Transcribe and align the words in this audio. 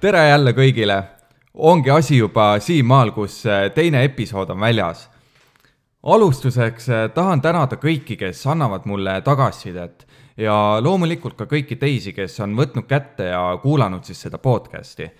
tere 0.00 0.28
jälle 0.28 0.52
kõigile. 0.54 1.02
ongi 1.54 1.90
asi 1.90 2.16
juba 2.16 2.60
siinmaal, 2.60 3.10
kus 3.10 3.40
äh, 3.46 3.70
teine 3.74 4.04
episood 4.04 4.50
on 4.50 4.60
väljas. 4.60 5.10
alustuseks 6.02 6.88
äh, 6.88 7.10
tahan 7.14 7.40
tänada 7.40 7.76
kõiki, 7.76 8.16
kes 8.16 8.46
annavad 8.46 8.86
mulle 8.86 9.20
tagasisidet 9.22 10.06
ja 10.36 10.78
loomulikult 10.80 11.34
ka 11.34 11.44
kõiki 11.44 11.76
teisi, 11.76 12.12
kes 12.12 12.40
on 12.40 12.54
võtnud 12.56 12.86
kätte 12.86 13.24
ja 13.32 13.58
kuulanud 13.62 14.04
siis 14.04 14.22
seda 14.22 14.38
podcast'i. 14.38 15.10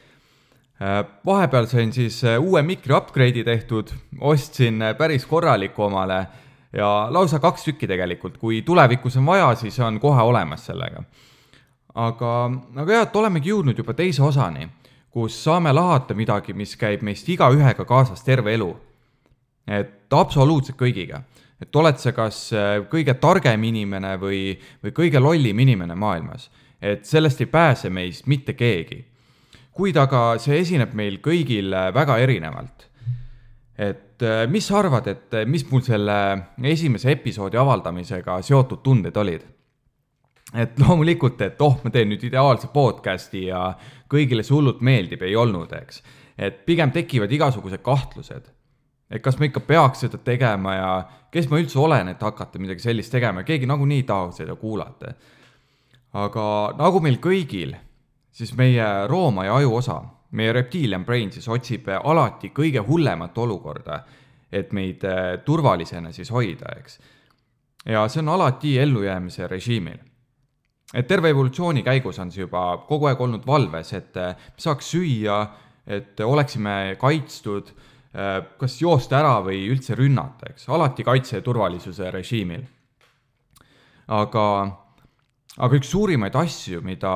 Äh, 0.83 1.05
vahepeal 1.27 1.67
sain 1.67 1.93
siis 1.93 2.23
uue 2.39 2.63
mikri 2.63 2.95
upgrade'i 2.95 3.45
tehtud, 3.45 3.91
ostsin 4.21 4.79
päris 4.99 5.27
korraliku 5.27 5.83
omale 5.83 6.27
ja 6.73 7.09
lausa 7.11 7.39
kaks 7.39 7.65
tükki 7.65 7.87
tegelikult, 7.87 8.39
kui 8.39 8.63
tulevikus 8.63 9.17
on 9.17 9.27
vaja, 9.27 9.55
siis 9.55 9.81
on 9.81 9.99
kohe 10.01 10.23
olemas 10.23 10.67
sellega 10.67 11.03
aga, 11.99 12.35
aga 12.79 12.95
jah, 12.95 13.07
et 13.09 13.17
olemegi 13.19 13.53
jõudnud 13.53 13.79
juba 13.79 13.95
teise 13.97 14.23
osani, 14.23 14.69
kus 15.15 15.37
saame 15.43 15.73
lahata 15.75 16.15
midagi, 16.15 16.55
mis 16.55 16.77
käib 16.79 17.03
meist 17.07 17.29
igaühega 17.29 17.87
kaasas 17.89 18.23
terve 18.27 18.55
elu. 18.55 18.75
et 19.69 20.15
absoluutselt 20.17 20.79
kõigiga, 20.81 21.19
et 21.61 21.77
oled 21.77 21.99
sa 22.01 22.15
kas 22.17 22.39
äh, 22.57 22.79
kõige 22.89 23.13
targem 23.21 23.65
inimene 23.69 24.15
või, 24.17 24.55
või 24.81 24.95
kõige 24.97 25.21
lollim 25.21 25.59
inimene 25.61 25.93
maailmas, 25.95 26.47
et 26.81 27.05
sellest 27.05 27.43
ei 27.45 27.51
pääse 27.53 27.91
meist 27.91 28.27
mitte 28.27 28.55
keegi. 28.55 29.05
kuid 29.73 29.97
aga 29.97 30.39
see 30.43 30.57
esineb 30.59 30.95
meil 30.95 31.19
kõigil 31.21 31.75
äh, 31.75 31.93
väga 31.95 32.19
erinevalt. 32.19 32.89
et 33.77 34.23
äh, 34.23 34.47
mis 34.49 34.67
sa 34.67 34.79
arvad, 34.79 35.07
et 35.07 35.37
mis 35.47 35.67
mul 35.71 35.83
selle 35.83 36.17
esimese 36.63 37.11
episoodi 37.13 37.57
avaldamisega 37.57 38.41
seotud 38.43 38.83
tunded 38.83 39.17
olid? 39.17 39.45
Et 40.55 40.79
loomulikult, 40.81 41.41
et 41.45 41.61
oh, 41.61 41.77
ma 41.85 41.93
teen 41.93 42.09
nüüd 42.09 42.23
ideaalse 42.25 42.71
podcast'i 42.73 43.49
ja 43.49 43.73
kõigile 44.11 44.45
see 44.45 44.57
hullult 44.57 44.81
meeldib, 44.85 45.23
ei 45.27 45.37
olnud, 45.37 45.73
eks. 45.83 46.03
et 46.39 46.63
pigem 46.67 46.93
tekivad 46.95 47.33
igasugused 47.33 47.83
kahtlused. 47.85 48.49
et 49.11 49.23
kas 49.23 49.39
ma 49.39 49.49
ikka 49.49 49.61
peaks 49.61 50.05
seda 50.05 50.19
tegema 50.19 50.75
ja 50.75 50.91
kes 51.33 51.49
ma 51.51 51.61
üldse 51.61 51.79
olen, 51.79 52.09
et 52.09 52.23
hakata 52.23 52.59
midagi 52.59 52.85
sellist 52.85 53.13
tegema 53.13 53.41
ja 53.41 53.49
keegi 53.49 53.67
nagunii 53.67 54.03
ei 54.03 54.09
taha 54.09 54.31
seda 54.33 54.57
kuulata. 54.57 55.13
aga 56.13 56.45
nagu 56.79 57.01
meil 57.01 57.21
kõigil, 57.21 57.77
siis 58.33 58.55
meie 58.57 59.07
rooma 59.07 59.45
ja 59.45 59.57
ajuosa, 59.57 60.01
meie 60.31 60.53
reptilian 60.53 61.05
brain 61.05 61.33
siis 61.33 61.49
otsib 61.49 61.89
alati 61.89 62.53
kõige 62.57 62.81
hullemat 62.89 63.39
olukorda, 63.39 64.03
et 64.53 64.73
meid 64.73 65.05
eh, 65.05 65.39
turvalisena 65.45 66.13
siis 66.13 66.31
hoida, 66.33 66.73
eks. 66.81 67.01
ja 67.85 68.09
see 68.09 68.25
on 68.25 68.29
alati 68.33 68.79
ellujäämise 68.79 69.47
režiimil 69.47 70.08
et 70.95 71.09
terve 71.09 71.33
evolutsiooni 71.33 71.83
käigus 71.85 72.19
on 72.23 72.31
see 72.33 72.47
juba 72.47 72.63
kogu 72.89 73.11
aeg 73.11 73.21
olnud 73.21 73.45
valves, 73.47 73.93
et 73.97 74.17
me 74.17 74.63
saaks 74.63 74.95
süüa, 74.95 75.39
et 75.89 76.21
oleksime 76.25 76.97
kaitstud, 77.01 77.73
kas 78.59 78.79
joosta 78.81 79.19
ära 79.21 79.37
või 79.45 79.67
üldse 79.69 79.97
rünnata, 79.99 80.53
eks, 80.53 80.69
alati 80.73 81.05
kaitse 81.05 81.39
ja 81.39 81.45
turvalisuse 81.45 82.11
režiimil. 82.13 82.65
aga, 84.09 84.45
aga 85.59 85.77
üks 85.77 85.91
suurimaid 85.93 86.37
asju, 86.37 86.81
mida 86.83 87.13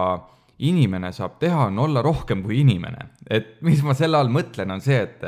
inimene 0.59 1.13
saab 1.13 1.39
teha, 1.41 1.67
on 1.73 1.79
olla 1.79 2.03
rohkem 2.03 2.43
kui 2.43 2.61
inimene. 2.61 3.09
et 3.31 3.63
mis 3.63 3.83
ma 3.83 3.95
selle 3.95 4.19
all 4.19 4.29
mõtlen, 4.29 4.71
on 4.71 4.81
see, 4.81 5.01
et, 5.01 5.25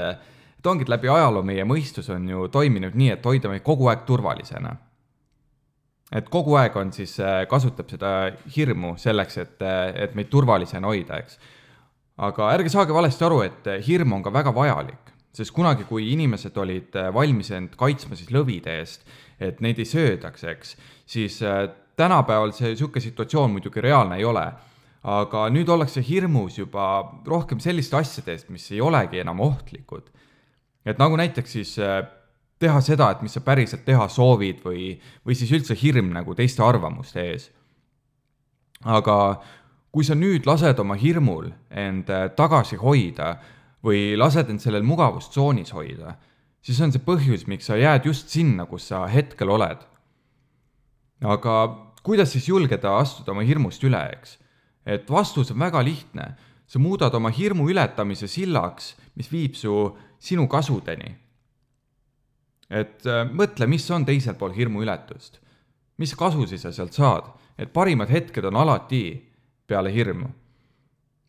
et 0.58 0.66
ongi, 0.66 0.84
et 0.84 0.92
läbi 0.92 1.08
ajaloo 1.08 1.42
meie 1.42 1.64
mõistus 1.64 2.10
on 2.12 2.28
ju 2.28 2.48
toiminud 2.48 2.94
nii, 2.94 3.14
et 3.16 3.24
hoida 3.24 3.48
meid 3.48 3.64
kogu 3.64 3.88
aeg 3.88 4.04
turvalisena 4.04 4.76
et 6.12 6.28
kogu 6.30 6.58
aeg 6.60 6.77
on 6.77 6.92
siis, 6.92 7.16
äh, 7.22 7.44
kasutab 7.50 7.88
seda 7.92 8.12
hirmu 8.56 8.94
selleks, 9.00 9.38
et, 9.41 9.56
äh, 9.62 9.92
et 10.05 10.14
meid 10.19 10.30
turvalisena 10.33 10.90
hoida, 10.90 11.20
eks. 11.23 11.39
aga 12.24 12.52
ärge 12.55 12.70
saage 12.70 12.95
valesti 12.95 13.24
aru, 13.27 13.40
et 13.42 13.70
äh, 13.70 13.80
hirm 13.86 14.12
on 14.12 14.23
ka 14.23 14.33
väga 14.33 14.52
vajalik, 14.55 15.14
sest 15.34 15.55
kunagi, 15.55 15.86
kui 15.89 16.12
inimesed 16.12 16.56
olid 16.62 16.95
valmis 17.14 17.51
end 17.51 17.74
kaitsma 17.77 18.14
siis 18.17 18.30
lõvide 18.30 18.77
eest, 18.78 19.02
et 19.42 19.58
neid 19.64 19.80
ei 19.83 19.89
söödaks, 19.89 20.45
eks, 20.46 20.77
siis 21.11 21.40
tänapäeval 21.98 22.52
see 22.55 22.70
niisugune 22.70 23.02
situatsioon 23.02 23.51
muidugi 23.51 23.83
reaalne 23.83 24.20
ei 24.20 24.24
ole. 24.24 24.52
aga 25.05 25.51
nüüd 25.52 25.68
ollakse 25.68 26.01
hirmus 26.01 26.55
juba 26.57 26.84
rohkem 27.28 27.58
selliste 27.61 27.96
asjade 27.98 28.33
eest, 28.33 28.48
mis 28.48 28.70
ei 28.73 28.80
olegi 28.80 29.18
enam 29.20 29.40
ohtlikud. 29.40 30.07
et 30.86 30.98
nagu 30.98 31.17
näiteks 31.17 31.52
siis 31.52 31.74
teha 32.62 32.80
seda, 32.84 33.10
et 33.12 33.22
mis 33.24 33.34
sa 33.34 33.42
päriselt 33.44 33.84
teha 33.86 34.06
soovid 34.10 34.62
või, 34.64 34.94
või 35.26 35.36
siis 35.38 35.52
üldse 35.54 35.76
hirm 35.78 36.12
nagu 36.14 36.34
teiste 36.38 36.62
arvamuste 36.64 37.22
ees. 37.22 37.50
aga 38.84 39.16
kui 39.94 40.04
sa 40.04 40.16
nüüd 40.18 40.46
lased 40.46 40.78
oma 40.82 40.96
hirmul 40.98 41.50
end 41.70 42.10
äh, 42.10 42.28
tagasi 42.36 42.76
hoida 42.76 43.38
või 43.84 44.14
lased 44.18 44.50
end 44.50 44.62
sellel 44.62 44.84
mugavustsoonis 44.86 45.72
hoida, 45.72 46.16
siis 46.64 46.80
on 46.80 46.92
see 46.92 47.02
põhjus, 47.04 47.46
miks 47.46 47.68
sa 47.68 47.78
jääd 47.78 48.06
just 48.08 48.32
sinna, 48.32 48.66
kus 48.66 48.88
sa 48.90 49.04
hetkel 49.06 49.50
oled. 49.50 49.82
aga 51.24 51.54
kuidas 52.04 52.34
siis 52.34 52.48
julgeda 52.48 52.98
astuda 52.98 53.32
oma 53.32 53.42
hirmust 53.42 53.84
üle, 53.84 54.02
eks? 54.12 54.38
et 54.86 55.10
vastus 55.10 55.50
on 55.50 55.58
väga 55.58 55.82
lihtne, 55.82 56.34
sa 56.66 56.78
muudad 56.78 57.14
oma 57.14 57.30
hirmu 57.30 57.68
ületamise 57.70 58.28
sillaks, 58.28 58.94
mis 59.16 59.30
viib 59.32 59.54
su 59.56 59.96
sinu 60.20 60.48
kasudeni 60.48 61.23
et 62.74 63.07
äh, 63.07 63.24
mõtle, 63.30 63.68
mis 63.70 63.86
on 63.95 64.07
teisel 64.07 64.36
pool 64.39 64.55
hirmuületust. 64.57 65.40
mis 65.98 66.14
kasusi 66.18 66.58
sa 66.58 66.73
sealt 66.74 66.92
saad, 66.92 67.29
et 67.58 67.70
parimad 67.73 68.11
hetked 68.11 68.45
on 68.45 68.57
alati 68.57 69.05
peale 69.67 69.92
hirmu. 69.95 70.29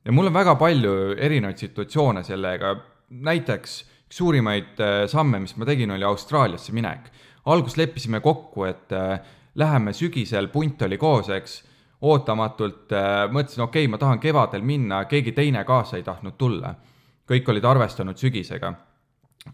ja 0.05 0.11
mul 0.11 0.27
on 0.27 0.33
väga 0.33 0.55
palju 0.55 1.15
erinevaid 1.17 1.57
situatsioone 1.57 2.23
sellega, 2.23 2.75
näiteks 3.09 3.83
üks 4.05 4.17
suurimaid 4.17 4.81
äh, 4.81 5.05
samme, 5.07 5.39
mis 5.39 5.55
ma 5.57 5.65
tegin, 5.65 5.91
oli 5.91 6.03
Austraaliasse 6.03 6.73
minek. 6.73 7.11
alguses 7.45 7.77
leppisime 7.77 8.19
kokku, 8.19 8.65
et 8.65 8.91
äh, 8.91 9.19
läheme 9.55 9.93
sügisel, 9.93 10.47
punt 10.47 10.81
oli 10.81 10.97
koos, 10.97 11.29
eks, 11.29 11.63
ootamatult 12.01 12.91
mõtlesin, 13.31 13.61
okei 13.63 13.85
okay,, 13.85 13.89
ma 13.89 13.97
tahan 13.97 14.19
kevadel 14.19 14.61
minna, 14.61 15.05
keegi 15.05 15.31
teine 15.31 15.63
kaasa 15.63 15.97
ei 15.97 16.03
tahtnud 16.03 16.35
tulla. 16.37 16.75
kõik 17.25 17.47
olid 17.49 17.65
arvestanud 17.65 18.17
sügisega 18.17 18.73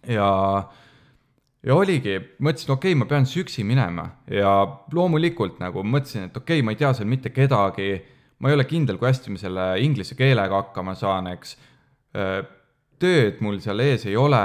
ja 0.07 0.31
äh, 0.57 0.65
ja 1.65 1.77
oligi, 1.77 2.15
mõtlesin, 2.41 2.73
okei 2.73 2.93
okay,, 2.93 2.99
ma 2.99 3.07
pean 3.09 3.27
siis 3.29 3.43
üksi 3.45 3.65
minema 3.67 4.07
ja 4.31 4.53
loomulikult 4.93 5.59
nagu 5.61 5.83
mõtlesin, 5.85 6.29
et 6.29 6.37
okei 6.37 6.59
okay,, 6.59 6.65
ma 6.65 6.73
ei 6.73 6.79
tea 6.79 6.93
seal 6.97 7.09
mitte 7.11 7.33
kedagi, 7.33 7.91
ma 8.41 8.49
ei 8.49 8.57
ole 8.57 8.65
kindel, 8.69 8.97
kui 8.97 9.09
hästi 9.09 9.33
ma 9.33 9.41
selle 9.41 9.67
inglise 9.85 10.17
keelega 10.19 10.63
hakkama 10.63 10.95
saan, 10.97 11.29
eks. 11.35 11.55
tööd 13.01 13.43
mul 13.45 13.61
seal 13.63 13.79
ees 13.85 14.07
ei 14.09 14.17
ole, 14.19 14.41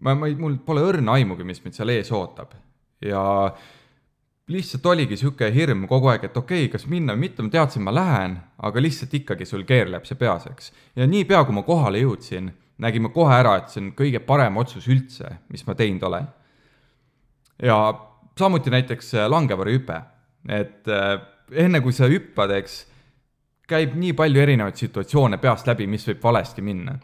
ma, 0.00 0.16
ma 0.16 0.30
ei, 0.30 0.38
mul 0.38 0.56
pole 0.64 0.82
õrna 0.84 1.18
aimugi, 1.18 1.46
mis 1.46 1.62
mind 1.64 1.76
seal 1.76 1.92
ees 1.92 2.10
ootab 2.12 2.56
ja 3.04 3.20
lihtsalt 4.50 4.86
oligi 4.90 5.14
niisugune 5.14 5.52
hirm 5.54 5.84
kogu 5.88 6.10
aeg, 6.10 6.24
et 6.26 6.36
okei 6.36 6.64
okay,, 6.64 6.72
kas 6.72 6.88
minna 6.90 7.14
või 7.14 7.28
mitte, 7.28 7.44
ma 7.44 7.52
teadsin, 7.52 7.84
ma 7.86 7.94
lähen, 7.94 8.40
aga 8.58 8.82
lihtsalt 8.82 9.14
ikkagi 9.20 9.46
sul 9.46 9.62
keerleb 9.68 10.08
see 10.08 10.18
peas, 10.20 10.48
eks. 10.50 10.72
ja 10.96 11.06
niipea, 11.06 11.44
kui 11.44 11.56
ma 11.56 11.64
kohale 11.66 12.02
jõudsin 12.02 12.50
nägime 12.80 13.10
kohe 13.14 13.34
ära, 13.36 13.56
et 13.60 13.72
see 13.72 13.82
on 13.84 13.90
kõige 13.96 14.22
parem 14.24 14.56
otsus 14.60 14.88
üldse, 14.90 15.36
mis 15.52 15.66
ma 15.66 15.76
teinud 15.78 16.06
olen. 16.08 16.28
ja 17.62 17.76
samuti 18.38 18.72
näiteks 18.72 19.12
langevarjuhüpe, 19.28 19.98
et 20.48 20.88
äh, 20.88 21.18
enne 21.52 21.82
kui 21.84 21.92
sa 21.92 22.08
hüppad, 22.08 22.54
eks, 22.56 22.80
käib 23.70 23.94
nii 23.98 24.14
palju 24.18 24.40
erinevaid 24.42 24.78
situatsioone 24.80 25.38
peast 25.42 25.68
läbi, 25.68 25.86
mis 25.86 26.06
võib 26.08 26.22
valesti 26.24 26.64
minna. 26.64 26.98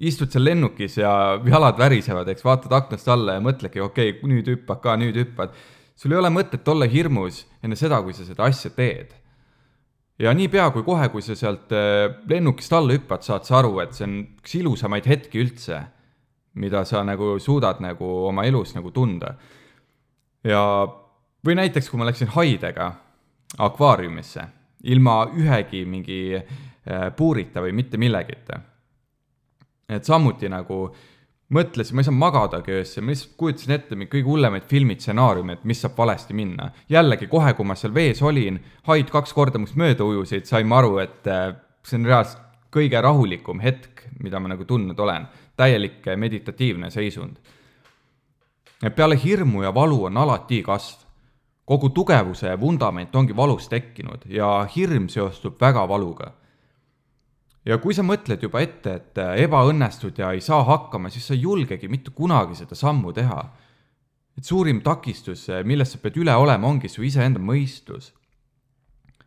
istud 0.00 0.32
seal 0.32 0.44
lennukis 0.44 0.96
ja 0.96 1.12
jalad 1.44 1.78
värisevad, 1.78 2.28
eks, 2.32 2.44
vaatad 2.44 2.72
aknast 2.72 3.08
alla 3.08 3.36
ja 3.36 3.44
mõtledki, 3.44 3.82
okei 3.84 4.14
okay,, 4.14 4.28
nüüd 4.30 4.48
hüppad 4.48 4.80
ka, 4.80 4.96
nüüd 4.96 5.16
hüppad. 5.20 5.52
sul 5.94 6.12
ei 6.12 6.18
ole 6.18 6.30
mõtet 6.32 6.68
olla 6.68 6.88
hirmus 6.88 7.44
enne 7.62 7.76
seda, 7.76 8.00
kui 8.02 8.16
sa 8.16 8.24
seda 8.24 8.48
asja 8.48 8.70
teed 8.72 9.19
ja 10.20 10.32
niipea 10.36 10.68
kui 10.74 10.84
kohe, 10.86 11.08
kui 11.12 11.24
sa 11.24 11.36
sealt 11.38 11.72
äh, 11.72 12.06
lennukist 12.28 12.72
alla 12.76 12.94
hüppad, 12.96 13.24
saad 13.24 13.46
sa 13.48 13.58
aru, 13.60 13.78
et 13.84 13.96
see 13.96 14.06
on 14.06 14.16
üks 14.42 14.56
ilusamaid 14.60 15.08
hetki 15.08 15.42
üldse, 15.42 15.80
mida 16.60 16.84
sa 16.88 17.02
nagu 17.06 17.36
suudad 17.40 17.80
nagu 17.82 18.08
oma 18.28 18.44
elus 18.48 18.74
nagu 18.76 18.92
tunda. 18.92 19.34
ja, 20.44 20.62
või 21.46 21.56
näiteks, 21.60 21.88
kui 21.90 22.00
ma 22.00 22.08
läksin 22.08 22.32
haidega 22.34 22.90
akvaariumisse, 23.58 24.44
ilma 24.92 25.22
ühegi 25.36 25.84
mingi 25.88 26.20
äh, 26.36 27.08
puurita 27.16 27.64
või 27.64 27.72
mitte 27.76 27.98
millegita. 28.00 28.60
et 29.88 30.04
samuti 30.04 30.48
nagu 30.48 30.84
äh, 30.88 31.19
mõtlesin, 31.54 31.96
ma 31.96 32.02
ei 32.02 32.06
saanud 32.06 32.22
magadagi 32.22 32.74
öösel, 32.74 33.04
ma 33.04 33.14
lihtsalt 33.14 33.34
kujutasin 33.40 33.74
ette 33.74 33.96
mingeid 33.96 34.12
kõige 34.14 34.28
hullemaid 34.30 34.66
filmistsenaariume, 34.70 35.58
et 35.58 35.66
mis 35.68 35.82
saab 35.82 35.96
valesti 35.98 36.36
minna. 36.36 36.70
jällegi 36.88 37.26
kohe, 37.30 37.52
kui 37.54 37.66
ma 37.66 37.74
seal 37.74 37.94
vees 37.94 38.22
olin, 38.22 38.60
haid 38.86 39.10
kaks 39.10 39.34
korda 39.34 39.58
must 39.58 39.76
mööda 39.76 40.06
ujusid, 40.06 40.46
sain 40.46 40.68
ma 40.70 40.78
aru, 40.78 40.98
et 41.02 41.26
äh, 41.26 41.54
see 41.82 41.98
on 41.98 42.06
reaalselt 42.06 42.46
kõige 42.70 43.02
rahulikum 43.02 43.60
hetk, 43.60 44.06
mida 44.22 44.40
ma 44.40 44.52
nagu 44.52 44.64
tundnud 44.64 44.98
olen. 44.98 45.26
täielik 45.56 46.06
äh, 46.06 46.16
meditatiivne 46.16 46.90
seisund. 46.90 47.36
peale 48.96 49.16
hirmu 49.24 49.62
ja 49.62 49.74
valu 49.74 50.04
on 50.04 50.16
alati 50.16 50.62
kasv. 50.62 51.06
kogu 51.64 51.88
tugevuse 51.88 52.60
vundament 52.60 53.14
ongi 53.14 53.36
valust 53.36 53.70
tekkinud 53.70 54.24
ja 54.26 54.66
hirm 54.76 55.08
seostub 55.08 55.60
väga 55.60 55.88
valuga 55.88 56.39
ja 57.68 57.78
kui 57.80 57.96
sa 57.96 58.04
mõtled 58.06 58.42
juba 58.44 58.62
ette, 58.64 58.94
et 59.00 59.20
ebaõnnestud 59.44 60.18
ja 60.20 60.32
ei 60.34 60.40
saa 60.44 60.62
hakkama, 60.68 61.10
siis 61.12 61.28
sa 61.28 61.36
ei 61.36 61.44
julgegi 61.44 61.90
mitte 61.92 62.14
kunagi 62.16 62.56
seda 62.58 62.78
sammu 62.78 63.12
teha. 63.16 63.42
et 64.38 64.46
suurim 64.46 64.80
takistus, 64.80 65.48
millest 65.68 65.92
sa 65.92 65.98
pead 66.00 66.16
üle 66.16 66.32
olema, 66.32 66.68
ongi 66.68 66.88
su 66.88 67.02
iseenda 67.02 67.40
mõistus. 67.40 68.12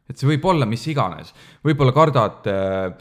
et 0.10 0.18
see 0.18 0.28
võib 0.28 0.46
olla 0.46 0.66
mis 0.66 0.86
iganes, 0.88 1.34
võib-olla 1.64 1.94
kardad 1.94 2.48
äh, 2.50 2.94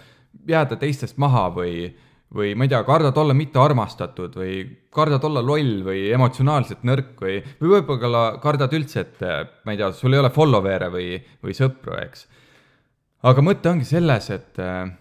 jääda 0.48 0.76
teistest 0.76 1.16
maha 1.16 1.48
või, 1.50 1.88
või 2.34 2.54
ma 2.54 2.64
ei 2.64 2.68
tea, 2.68 2.82
kardad 2.84 3.16
olla 3.16 3.34
mittearmastatud 3.34 4.36
või 4.36 4.54
kardad 4.92 5.24
olla 5.24 5.40
loll 5.40 5.82
või 5.86 6.10
emotsionaalselt 6.12 6.84
nõrk 6.84 7.16
või, 7.20 7.40
või 7.60 7.76
võib-olla 7.78 8.38
kardad 8.42 8.72
üldse, 8.72 9.00
et 9.00 9.20
ma 9.64 9.72
ei 9.72 9.80
tea, 9.80 9.92
sul 9.96 10.12
ei 10.12 10.20
ole 10.20 10.30
follower'e 10.30 10.92
või, 10.92 11.14
või 11.42 11.56
sõpru, 11.56 11.96
eks. 12.04 12.26
aga 13.24 13.44
mõte 13.44 13.72
ongi 13.72 13.88
selles, 13.88 14.28
et 14.30 14.60
äh, 14.60 14.92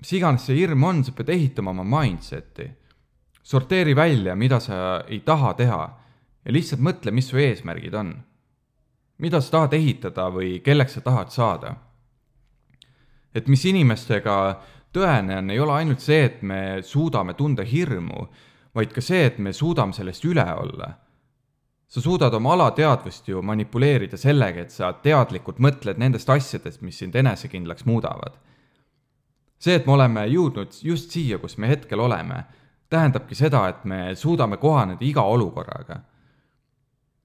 mis 0.00 0.12
iganes 0.16 0.46
see 0.48 0.56
hirm 0.56 0.84
on, 0.88 1.02
sa 1.04 1.12
pead 1.12 1.28
ehitama 1.34 1.74
oma 1.74 1.84
mindset'i. 1.84 2.70
sorteeri 3.42 3.96
välja, 3.96 4.34
mida 4.36 4.60
sa 4.60 5.04
ei 5.08 5.20
taha 5.20 5.54
teha 5.54 5.80
ja 6.44 6.52
lihtsalt 6.52 6.80
mõtle, 6.80 7.12
mis 7.12 7.28
su 7.28 7.36
eesmärgid 7.36 7.94
on. 7.94 8.14
mida 9.18 9.40
sa 9.40 9.50
tahad 9.50 9.74
ehitada 9.76 10.30
või 10.32 10.60
kelleks 10.64 10.96
sa 10.96 11.00
tahad 11.00 11.30
saada. 11.30 11.74
et 13.34 13.48
mis 13.48 13.64
inimestega 13.64 14.60
tõene 14.92 15.36
on, 15.38 15.50
ei 15.50 15.60
ole 15.60 15.72
ainult 15.72 16.00
see, 16.00 16.24
et 16.24 16.42
me 16.42 16.80
suudame 16.82 17.34
tunda 17.34 17.62
hirmu, 17.62 18.26
vaid 18.74 18.92
ka 18.92 19.00
see, 19.00 19.26
et 19.26 19.38
me 19.38 19.52
suudame 19.52 19.92
sellest 19.92 20.24
üle 20.24 20.46
olla. 20.54 20.94
sa 21.88 22.00
suudad 22.00 22.34
oma 22.34 22.54
alateadvust 22.54 23.28
ju 23.28 23.42
manipuleerida 23.42 24.16
sellega, 24.16 24.60
et 24.60 24.70
sa 24.70 24.92
teadlikult 24.92 25.58
mõtled 25.58 25.98
nendest 25.98 26.30
asjadest, 26.30 26.80
mis 26.80 26.96
sind 26.98 27.14
enesekindlaks 27.14 27.84
muudavad 27.84 28.38
see, 29.60 29.76
et 29.76 29.86
me 29.86 29.92
oleme 29.92 30.24
jõudnud 30.30 30.80
just 30.82 31.12
siia, 31.12 31.38
kus 31.38 31.58
me 31.60 31.68
hetkel 31.68 32.00
oleme, 32.00 32.44
tähendabki 32.90 33.36
seda, 33.38 33.66
et 33.68 33.84
me 33.84 34.14
suudame 34.16 34.56
kohaneda 34.56 35.04
iga 35.04 35.22
olukorraga. 35.22 36.00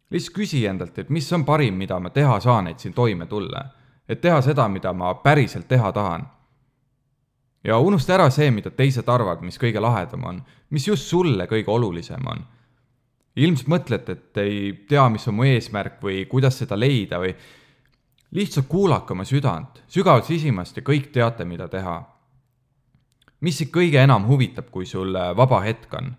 lihtsalt 0.09 0.35
küsi 0.35 0.65
endalt, 0.67 0.99
et 0.99 1.09
mis 1.09 1.31
on 1.33 1.45
parim, 1.45 1.73
mida 1.73 1.99
ma 1.99 2.09
teha 2.09 2.39
saan, 2.39 2.67
et 2.67 2.79
siin 2.79 2.93
toime 2.93 3.25
tulla. 3.25 3.65
et 4.09 4.21
teha 4.21 4.41
seda, 4.41 4.67
mida 4.67 4.93
ma 4.93 5.13
päriselt 5.13 5.67
teha 5.67 5.91
tahan. 5.91 6.27
ja 7.63 7.77
unusta 7.77 8.13
ära 8.13 8.29
see, 8.29 8.51
mida 8.51 8.69
teised 8.69 9.07
arvavad, 9.09 9.41
mis 9.41 9.57
kõige 9.57 9.79
lahedam 9.79 10.23
on, 10.23 10.43
mis 10.69 10.87
just 10.87 11.07
sulle 11.07 11.47
kõige 11.47 11.71
olulisem 11.71 12.27
on. 12.27 12.45
ilmselt 13.35 13.67
mõtled, 13.67 14.09
et 14.09 14.37
ei 14.37 14.85
tea, 14.89 15.09
mis 15.09 15.27
on 15.27 15.35
mu 15.35 15.43
eesmärk 15.43 16.01
või 16.01 16.25
kuidas 16.25 16.57
seda 16.57 16.75
leida 16.79 17.19
või 17.19 17.35
lihtsalt 18.31 18.67
kuulake 18.67 19.13
oma 19.13 19.23
südant, 19.23 19.83
sügavalt 19.87 20.25
sisimast 20.25 20.77
ja 20.77 20.83
kõik 20.83 21.11
teate, 21.11 21.45
mida 21.45 21.67
teha 21.67 22.14
mis 23.45 23.61
sind 23.61 23.71
kõige 23.73 24.01
enam 24.01 24.25
huvitab, 24.29 24.71
kui 24.73 24.87
sul 24.89 25.13
vaba 25.37 25.61
hetk 25.65 25.93
on? 25.99 26.13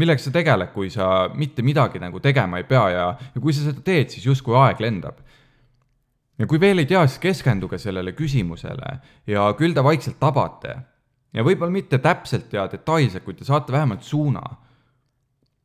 millega 0.00 0.22
sa 0.22 0.32
tegeled, 0.32 0.70
kui 0.72 0.88
sa 0.92 1.28
mitte 1.36 1.64
midagi 1.64 2.00
nagu 2.00 2.20
tegema 2.24 2.60
ei 2.60 2.64
pea 2.68 2.84
ja, 2.92 3.06
ja 3.34 3.42
kui 3.42 3.52
sa 3.52 3.66
seda 3.66 3.82
teed, 3.84 4.08
siis 4.12 4.24
justkui 4.24 4.56
aeg 4.56 4.80
lendab. 4.80 5.18
ja 6.40 6.48
kui 6.48 6.60
veel 6.60 6.80
ei 6.80 6.88
tea, 6.88 7.04
siis 7.06 7.20
keskenduge 7.20 7.78
sellele 7.78 8.14
küsimusele 8.16 8.94
ja 9.28 9.50
küll 9.58 9.76
te 9.76 9.84
vaikselt 9.84 10.18
tabate. 10.20 10.78
ja 11.32 11.44
võib-olla 11.44 11.72
mitte 11.72 11.98
täpselt 11.98 12.52
ja 12.52 12.66
detailselt, 12.72 13.24
kuid 13.24 13.42
te 13.42 13.44
saate 13.44 13.72
vähemalt 13.72 14.02
suuna. 14.02 14.42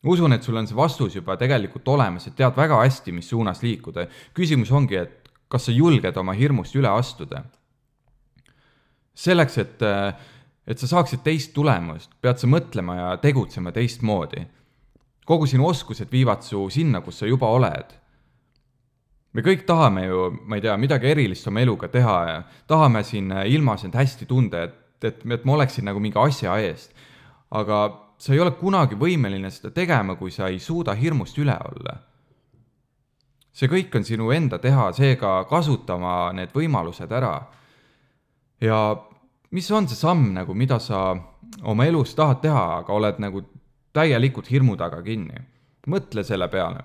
usun, 0.03 0.33
et 0.33 0.43
sul 0.43 0.57
on 0.57 0.67
see 0.67 0.75
vastus 0.75 1.15
juba 1.15 1.37
tegelikult 1.37 1.87
olemas, 1.87 2.27
et 2.27 2.35
tead 2.35 2.55
väga 2.55 2.83
hästi, 2.83 3.11
mis 3.11 3.29
suunas 3.29 3.63
liikuda. 3.63 4.07
küsimus 4.33 4.71
ongi, 4.71 4.95
et 4.95 5.31
kas 5.47 5.65
sa 5.65 5.71
julged 5.71 6.17
oma 6.17 6.35
hirmust 6.35 6.75
üle 6.75 6.91
astuda 6.91 7.45
selleks, 9.17 9.57
et, 9.57 9.85
et 10.67 10.81
sa 10.81 10.89
saaksid 10.89 11.23
teist 11.25 11.53
tulemust, 11.55 12.13
pead 12.21 12.41
sa 12.41 12.49
mõtlema 12.49 12.97
ja 12.99 13.09
tegutsema 13.21 13.73
teistmoodi. 13.75 14.45
kogu 15.27 15.47
sinu 15.47 15.65
oskused 15.67 16.11
viivad 16.11 16.43
su 16.43 16.69
sinna, 16.69 17.01
kus 17.01 17.19
sa 17.19 17.25
juba 17.27 17.47
oled. 17.47 17.95
me 19.33 19.41
kõik 19.41 19.65
tahame 19.65 20.05
ju, 20.05 20.31
ma 20.47 20.55
ei 20.55 20.61
tea, 20.61 20.77
midagi 20.77 21.07
erilist 21.07 21.47
oma 21.47 21.61
eluga 21.61 21.87
teha 21.87 22.17
ja 22.27 22.43
tahame 22.67 23.03
siin 23.03 23.31
ilmas 23.45 23.83
end 23.83 23.95
hästi 23.95 24.25
tunda, 24.25 24.63
et, 24.63 24.75
et, 25.03 25.25
et 25.31 25.45
ma 25.45 25.53
oleksin 25.53 25.85
nagu 25.85 25.99
mingi 25.99 26.17
asja 26.19 26.57
eest. 26.57 26.93
aga 27.51 28.07
sa 28.17 28.33
ei 28.33 28.39
ole 28.39 28.51
kunagi 28.51 28.95
võimeline 28.95 29.49
seda 29.51 29.71
tegema, 29.71 30.15
kui 30.15 30.31
sa 30.31 30.47
ei 30.47 30.59
suuda 30.59 30.93
hirmust 30.93 31.37
üle 31.37 31.57
olla. 31.57 31.97
see 33.51 33.67
kõik 33.67 33.95
on 33.95 34.03
sinu 34.03 34.31
enda 34.31 34.59
teha, 34.59 34.91
seega 34.93 35.43
kasutama 35.49 36.31
need 36.33 36.53
võimalused 36.53 37.11
ära 37.11 37.57
ja 38.61 38.79
mis 39.51 39.69
on 39.71 39.87
see 39.87 39.99
samm 39.99 40.31
nagu, 40.35 40.55
mida 40.57 40.79
sa 40.83 41.11
oma 41.63 41.85
elus 41.87 42.15
tahad 42.15 42.41
teha, 42.43 42.65
aga 42.81 42.93
oled 42.93 43.21
nagu 43.23 43.43
täielikult 43.95 44.51
hirmu 44.51 44.77
taga 44.79 45.01
kinni? 45.05 45.45
mõtle 45.87 46.19
selle 46.27 46.49
peale. 46.51 46.81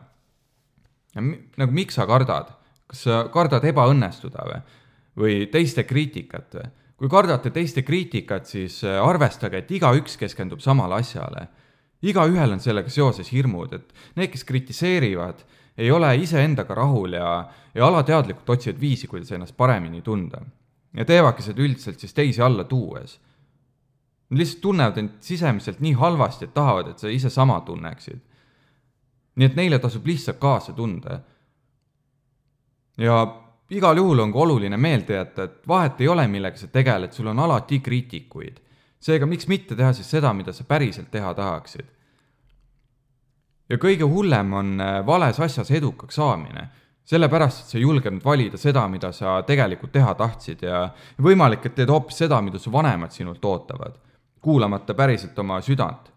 nagu 1.19 1.73
miks 1.75 1.99
sa 1.99 2.07
kardad? 2.07 2.53
kas 2.87 3.03
sa 3.09 3.25
kardad 3.33 3.65
ebaõnnestuda 3.65 4.47
või? 4.47 4.61
või 5.19 5.35
teiste 5.51 5.85
kriitikat 5.85 6.55
või? 6.59 6.69
kui 7.03 7.11
kardate 7.11 7.51
teiste 7.51 7.83
kriitikat, 7.83 8.47
siis 8.47 8.79
äh, 8.87 9.01
arvestage, 9.03 9.59
et 9.59 9.71
igaüks 9.75 10.15
keskendub 10.21 10.61
samale 10.63 11.01
asjale. 11.01 11.49
igaühel 12.03 12.55
on 12.55 12.61
sellega 12.61 12.91
seoses 12.91 13.33
hirmud, 13.33 13.73
et 13.75 13.93
need, 14.15 14.31
kes 14.31 14.45
kritiseerivad, 14.45 15.43
ei 15.83 15.91
ole 15.91 16.15
iseendaga 16.23 16.75
rahul 16.75 17.17
ja, 17.19 17.49
ja 17.75 17.87
alateadlikult 17.87 18.51
otsivad 18.55 18.81
viisi, 18.81 19.09
kuidas 19.11 19.33
ennast 19.33 19.57
paremini 19.57 20.03
tunda 20.03 20.45
ja 20.95 21.05
teevadki 21.05 21.45
seda 21.45 21.63
üldiselt 21.63 22.01
siis 22.01 22.15
teisi 22.15 22.43
alla 22.43 22.65
tuues. 22.65 23.19
Nad 24.31 24.41
lihtsalt 24.41 24.63
tunnevad 24.65 24.99
end 25.01 25.17
sisemiselt 25.21 25.81
nii 25.81 25.93
halvasti, 26.01 26.49
et 26.49 26.55
tahavad, 26.55 26.93
et 26.93 26.99
sa 26.99 27.09
ise 27.09 27.31
sama 27.31 27.61
tunneksid. 27.61 28.21
nii 29.37 29.47
et 29.49 29.55
neile 29.57 29.79
tasub 29.79 30.07
lihtsalt 30.07 30.39
kaasa 30.39 30.73
tunda. 30.73 31.21
ja 32.99 33.43
igal 33.71 33.97
juhul 33.97 34.19
on 34.19 34.33
ka 34.33 34.39
oluline 34.39 34.77
meelde 34.77 35.15
jätta, 35.15 35.43
et 35.43 35.69
vahet 35.69 36.01
ei 36.01 36.09
ole, 36.09 36.27
millega 36.29 36.57
sa 36.57 36.67
tegeled, 36.67 37.13
sul 37.13 37.27
on 37.27 37.39
alati 37.39 37.81
kriitikuid. 37.81 38.61
seega 39.01 39.27
miks 39.27 39.49
mitte 39.49 39.77
teha 39.77 39.93
siis 39.93 40.11
seda, 40.11 40.33
mida 40.33 40.53
sa 40.53 40.65
päriselt 40.65 41.11
teha 41.11 41.35
tahaksid. 41.35 41.87
ja 43.69 43.77
kõige 43.77 44.05
hullem 44.05 44.53
on 44.53 44.81
äh, 44.81 45.07
vales 45.07 45.41
asjas 45.41 45.71
edukaks 45.71 46.15
saamine 46.15 46.69
sellepärast, 47.05 47.61
et 47.61 47.73
sa 47.73 47.79
ei 47.79 47.83
julgenud 47.83 48.25
valida 48.25 48.59
seda, 48.61 48.85
mida 48.89 49.13
sa 49.13 49.41
tegelikult 49.47 49.93
teha 49.93 50.15
tahtsid 50.19 50.63
ja 50.67 50.85
võimalik, 51.23 51.67
et 51.67 51.75
teed 51.77 51.91
hoopis 51.91 52.23
seda, 52.25 52.41
mida 52.45 52.61
su 52.63 52.73
vanemad 52.73 53.13
sinult 53.15 53.45
ootavad, 53.45 53.99
kuulamata 54.43 54.95
päriselt 54.95 55.39
oma 55.39 55.61
südant. 55.61 56.13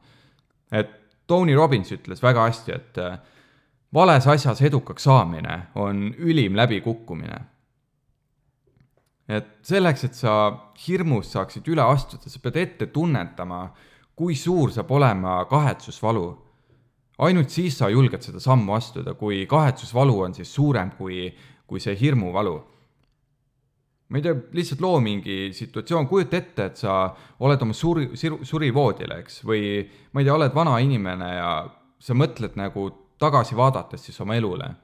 et 0.72 1.02
Tony 1.28 1.56
Robbins 1.56 1.90
ütles 1.92 2.22
väga 2.22 2.46
hästi, 2.46 2.72
et 2.72 2.98
äh, 3.02 3.18
vales 3.94 4.28
asjas 4.28 4.62
edukaks 4.62 5.04
saamine 5.04 5.68
on 5.76 6.14
ülim 6.18 6.56
läbikukkumine. 6.56 7.40
et 9.28 9.48
selleks, 9.66 10.04
et 10.04 10.14
sa 10.14 10.34
hirmust 10.88 11.34
saaksid 11.34 11.66
üle 11.68 11.82
astuda, 11.82 12.30
sa 12.30 12.40
pead 12.40 12.56
ette 12.62 12.88
tunnetama, 12.94 13.72
kui 14.16 14.36
suur 14.36 14.70
saab 14.72 14.92
olema 14.92 15.40
kahetsusvalu 15.50 16.45
ainult 17.18 17.52
siis 17.54 17.78
sa 17.80 17.90
julged 17.92 18.24
seda 18.26 18.42
sammu 18.44 18.76
astuda, 18.76 19.16
kui 19.16 19.46
kahetsusvalu 19.50 20.16
on 20.28 20.34
siis 20.36 20.52
suurem 20.54 20.92
kui, 20.98 21.30
kui 21.68 21.84
see 21.84 21.96
hirmuvalu. 22.00 22.56
ma 24.06 24.20
ei 24.20 24.22
tea, 24.22 24.36
lihtsalt 24.54 24.82
loo 24.86 25.00
mingi 25.02 25.50
situatsioon, 25.58 26.06
kujuta 26.08 26.38
ette, 26.38 26.66
et 26.70 26.78
sa 26.78 27.08
oled 27.42 27.62
oma 27.66 27.74
suri, 27.74 28.12
surivoodil, 28.16 29.16
eks, 29.16 29.40
või 29.50 29.82
ma 30.14 30.22
ei 30.22 30.28
tea, 30.28 30.36
oled 30.36 30.54
vana 30.54 30.76
inimene 30.78 31.30
ja 31.32 31.54
sa 31.98 32.14
mõtled 32.14 32.54
nagu 32.60 32.86
tagasi 33.18 33.58
vaadates 33.58 34.06
siis 34.06 34.22
oma 34.22 34.38
elule. 34.38 34.76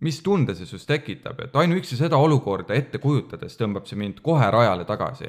mis 0.00 0.20
tunde 0.22 0.54
see 0.54 0.66
sinust 0.66 0.86
tekitab, 0.86 1.40
et 1.42 1.56
ainuüksi 1.58 1.96
seda 1.98 2.16
olukorda 2.16 2.74
ette 2.74 3.00
kujutades 3.02 3.58
tõmbab 3.58 3.88
see 3.90 3.98
mind 3.98 4.20
kohe 4.22 4.50
rajale 4.50 4.84
tagasi. 4.86 5.28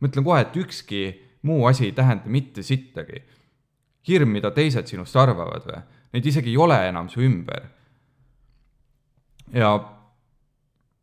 ma 0.00 0.08
ütlen 0.08 0.24
kohe, 0.24 0.40
et 0.40 0.56
ükski 0.56 1.04
muu 1.42 1.66
asi 1.66 1.84
ei 1.84 1.92
tähenda 1.92 2.30
mitte 2.30 2.62
sittagi 2.62 3.20
hirm, 4.08 4.34
mida 4.36 4.50
teised 4.50 4.88
sinust 4.90 5.16
arvavad 5.16 5.66
või, 5.68 5.80
neid 6.14 6.26
isegi 6.26 6.52
ei 6.52 6.60
ole 6.60 6.78
enam 6.88 7.08
su 7.08 7.22
ümber. 7.24 7.68
ja 9.52 9.74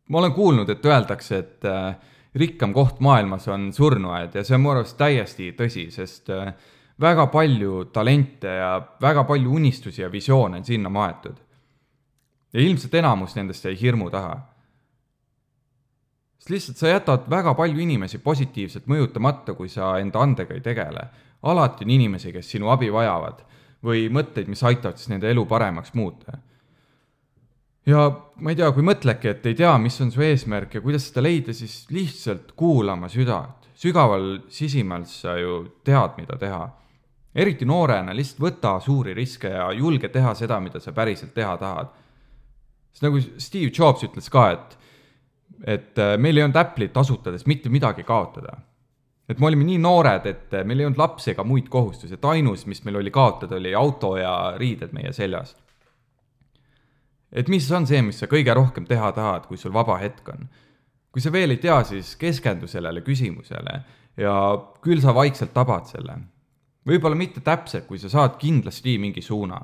ma 0.08 0.18
olen 0.18 0.32
kuulnud, 0.32 0.70
et 0.70 0.86
öeldakse, 0.86 1.38
et 1.38 1.64
äh, 1.64 1.96
rikkam 2.34 2.72
koht 2.72 3.00
maailmas 3.00 3.48
on 3.48 3.72
surnuaed 3.72 4.34
ja 4.34 4.44
see 4.44 4.56
on 4.56 4.64
mu 4.64 4.72
arust 4.72 4.96
täiesti 5.00 5.52
tõsi, 5.56 5.88
sest 5.94 6.30
äh, 6.32 6.52
väga 7.00 7.26
palju 7.32 7.86
talente 7.92 8.48
ja 8.48 8.74
väga 9.00 9.24
palju 9.24 9.54
unistusi 9.58 10.02
ja 10.02 10.12
visioone 10.12 10.60
on 10.60 10.64
sinna 10.64 10.88
maetud. 10.88 11.36
ja 12.52 12.60
ilmselt 12.60 12.94
enamus 12.94 13.36
nendest 13.36 13.64
jäi 13.64 13.76
hirmu 13.80 14.10
taha. 14.10 14.36
Sest 16.42 16.50
lihtsalt 16.50 16.80
sa 16.80 16.90
jätad 16.90 17.28
väga 17.30 17.54
palju 17.54 17.78
inimesi 17.78 18.18
positiivselt 18.18 18.88
mõjutamata, 18.90 19.54
kui 19.54 19.70
sa 19.70 19.94
enda 20.02 20.24
andega 20.26 20.56
ei 20.58 20.64
tegele 20.64 21.06
alati 21.42 21.84
on 21.84 21.90
inimesi, 21.90 22.32
kes 22.32 22.50
sinu 22.54 22.70
abi 22.72 22.90
vajavad 22.92 23.42
või 23.82 24.06
mõtteid, 24.14 24.46
mis 24.50 24.62
aitavad 24.62 24.98
siis 24.98 25.10
nende 25.10 25.30
elu 25.30 25.44
paremaks 25.46 25.94
muuta. 25.98 26.38
ja 27.86 28.10
ma 28.36 28.50
ei 28.50 28.56
tea, 28.56 28.70
kui 28.72 28.84
mõtledki, 28.86 29.28
et 29.28 29.46
ei 29.46 29.56
tea, 29.58 29.72
mis 29.78 30.00
on 30.00 30.12
su 30.14 30.22
eesmärk 30.22 30.74
ja 30.74 30.80
kuidas 30.80 31.08
seda 31.08 31.24
leida, 31.24 31.52
siis 31.52 31.86
lihtsalt 31.90 32.52
kuula 32.56 32.92
oma 32.92 33.08
südant. 33.08 33.66
sügaval 33.74 34.42
sisimal 34.48 35.04
sa 35.04 35.36
ju 35.38 35.80
tead, 35.84 36.14
mida 36.16 36.38
teha. 36.38 36.68
eriti 37.34 37.64
noorena, 37.64 38.14
lihtsalt 38.14 38.40
võta 38.40 38.80
suuri 38.80 39.14
riske 39.14 39.48
ja 39.48 39.72
julge 39.72 40.08
teha 40.08 40.34
seda, 40.34 40.60
mida 40.60 40.80
sa 40.80 40.92
päriselt 40.92 41.34
teha 41.34 41.56
tahad. 41.56 41.88
sest 42.92 43.02
nagu 43.02 43.20
Steve 43.38 43.72
Jobs 43.78 44.04
ütles 44.04 44.30
ka, 44.30 44.50
et, 44.50 44.78
et 45.64 45.98
äh, 45.98 46.16
meil 46.18 46.36
ei 46.36 46.44
olnud 46.44 46.58
Apple'it 46.58 46.96
asutades 46.96 47.46
mitte 47.46 47.70
midagi 47.70 48.02
kaotada 48.04 48.58
et 49.30 49.38
me 49.38 49.46
olime 49.46 49.64
nii 49.64 49.78
noored, 49.80 50.26
et 50.26 50.54
meil 50.66 50.82
ei 50.82 50.86
olnud 50.88 50.98
lapsi 50.98 51.30
ega 51.32 51.44
muid 51.46 51.68
kohustusi, 51.72 52.18
et 52.18 52.24
ainus, 52.26 52.66
mis 52.66 52.82
meil 52.84 52.98
oli 53.00 53.10
kaotada, 53.14 53.56
oli 53.56 53.70
auto 53.74 54.16
ja 54.18 54.32
riided 54.58 54.92
meie 54.92 55.12
seljas 55.16 55.54
et 57.32 57.48
mis 57.48 57.66
on 57.72 57.86
see, 57.88 58.02
mis 58.04 58.20
sa 58.20 58.28
kõige 58.30 58.54
rohkem 58.56 58.86
teha 58.88 59.10
tahad, 59.16 59.48
kui 59.48 59.60
sul 59.60 59.72
vaba 59.74 59.96
hetk 60.02 60.28
on. 60.34 60.48
kui 61.12 61.20
sa 61.20 61.28
veel 61.32 61.52
ei 61.52 61.60
tea, 61.60 61.82
siis 61.84 62.14
keskendu 62.16 62.66
sellele 62.68 63.02
küsimusele 63.04 63.74
ja 64.16 64.34
küll 64.84 65.00
sa 65.00 65.14
vaikselt 65.14 65.52
tabad 65.52 65.88
selle. 65.88 66.16
võib-olla 66.88 67.16
mitte 67.16 67.40
täpselt, 67.40 67.86
kui 67.86 67.98
sa 67.98 68.08
saad 68.08 68.36
kindlasti 68.38 68.98
mingi 68.98 69.22
suuna. 69.22 69.60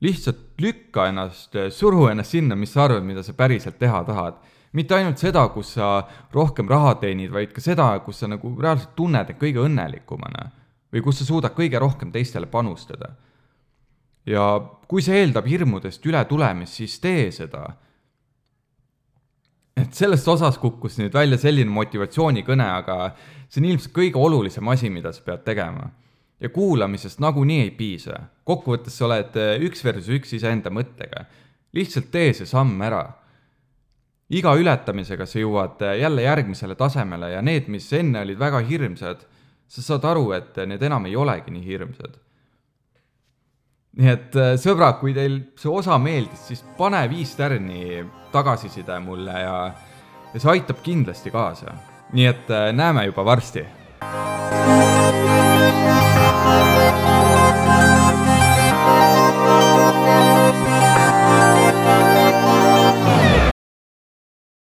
Lihtsalt 0.00 0.60
lükka 0.60 1.08
ennast, 1.10 1.56
suru 1.76 2.06
ennast 2.08 2.36
sinna, 2.36 2.56
mis 2.56 2.72
sa 2.72 2.86
arvad, 2.86 3.04
mida 3.04 3.22
sa 3.22 3.34
päriselt 3.36 3.78
teha 3.78 4.04
tahad. 4.04 4.40
mitte 4.72 4.94
ainult 4.94 5.18
seda, 5.18 5.48
kus 5.50 5.72
sa 5.74 6.06
rohkem 6.32 6.68
raha 6.70 6.94
teenid, 7.02 7.32
vaid 7.34 7.50
ka 7.52 7.60
seda, 7.60 7.88
kus 8.04 8.20
sa 8.22 8.28
nagu 8.30 8.54
reaalselt 8.60 8.94
tunned 8.96 9.30
end 9.32 9.38
kõige 9.40 9.64
õnnelikumana 9.66 10.50
või 10.92 11.02
kus 11.02 11.18
sa 11.18 11.24
suudad 11.26 11.56
kõige 11.56 11.78
rohkem 11.78 12.12
teistele 12.14 12.46
panustada 12.46 13.16
ja 14.28 14.44
kui 14.88 15.02
see 15.04 15.20
eeldab 15.22 15.48
hirmudest 15.48 16.04
ületulemist, 16.06 16.80
siis 16.80 16.98
tee 17.00 17.30
seda. 17.34 17.76
et 19.80 19.94
sellest 19.96 20.28
osas 20.28 20.58
kukkus 20.60 20.98
nüüd 21.00 21.14
välja 21.14 21.38
selline 21.40 21.70
motivatsioonikõne, 21.72 22.66
aga 22.82 23.14
see 23.48 23.62
on 23.62 23.68
ilmselt 23.70 23.94
kõige 23.96 24.20
olulisem 24.20 24.68
asi, 24.68 24.90
mida 24.92 25.12
sa 25.12 25.22
pead 25.24 25.44
tegema. 25.46 25.88
Ja 26.40 26.48
kuulamisest 26.48 27.20
nagunii 27.20 27.60
ei 27.62 27.70
piisa. 27.70 28.20
kokkuvõttes 28.44 28.96
sa 28.98 29.06
oled 29.06 29.36
üks 29.66 29.84
versus 29.84 30.08
üks 30.08 30.32
iseenda 30.36 30.70
mõttega. 30.70 31.24
lihtsalt 31.72 32.10
tee 32.10 32.32
see 32.32 32.46
samm 32.46 32.80
ära. 32.82 33.04
iga 34.30 34.54
ületamisega 34.54 35.26
sa 35.26 35.38
jõuad 35.38 35.82
jälle 35.98 36.22
järgmisele 36.22 36.74
tasemele 36.74 37.30
ja 37.30 37.42
need, 37.42 37.68
mis 37.68 37.92
enne 37.92 38.20
olid 38.20 38.38
väga 38.38 38.58
hirmsad, 38.58 39.26
sa 39.68 39.82
saad 39.82 40.04
aru, 40.04 40.32
et 40.32 40.56
need 40.66 40.82
enam 40.82 41.06
ei 41.06 41.16
olegi 41.16 41.50
nii 41.50 41.64
hirmsad 41.64 42.18
nii 43.98 44.10
et 44.10 44.36
sõbrad, 44.62 45.00
kui 45.00 45.14
teil 45.14 45.40
see 45.58 45.70
osa 45.70 45.98
meeldis, 45.98 46.46
siis 46.46 46.62
pane 46.78 47.02
viis 47.10 47.34
tärni 47.38 48.04
tagasiside 48.32 49.00
mulle 49.02 49.34
ja, 49.34 49.56
ja 50.30 50.38
see 50.38 50.52
aitab 50.54 50.84
kindlasti 50.86 51.34
kaasa. 51.34 51.74
nii 52.12 52.26
et 52.26 52.54
näeme 52.74 53.06
juba 53.10 53.24
varsti. 53.24 53.66
Música 56.30 57.49